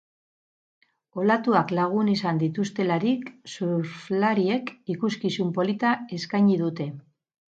Olatuak 1.23 1.73
lagun 1.79 2.07
izan 2.13 2.39
dituztelarik 2.43 3.29
surflariek 3.53 4.73
ikuskizun 4.97 5.51
polita 5.59 5.95
eskaini 6.21 6.57
dute. 6.63 6.91